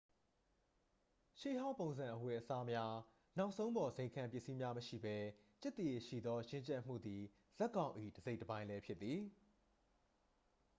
[1.39, 2.95] ရှေ့ဟောင်းပုံစံအဝတ်စားများ
[3.37, 5.17] နောက်ဆုံးပေါ်ဇိမ်ခံပစ္စည်းများမရှိပဲ
[5.61, 7.23] ကျက်သရေရှိသော ရင့်ကျက်မှုသည်
[7.57, 9.21] ဇာတ်ကောင်၏ တစိတ်တပိုင်းလဲဖြစ်သည်